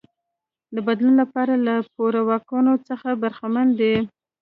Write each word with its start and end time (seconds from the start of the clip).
د 0.75 0.77
بدلون 0.87 1.15
لپاره 1.21 1.53
له 1.65 1.75
پوره 1.95 2.21
واکونو 2.29 2.73
څخه 2.87 3.09
برخمن 3.21 3.67
دی. 3.79 3.95